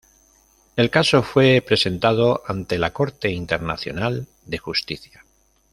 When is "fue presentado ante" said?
1.21-2.79